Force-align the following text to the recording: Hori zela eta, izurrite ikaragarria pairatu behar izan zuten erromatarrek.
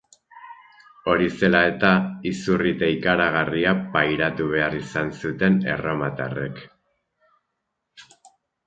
Hori 1.11 1.27
zela 1.41 1.61
eta, 1.73 1.91
izurrite 2.31 2.89
ikaragarria 2.95 3.75
pairatu 3.97 4.49
behar 4.55 4.81
izan 4.81 5.13
zuten 5.23 5.63
erromatarrek. 5.77 6.67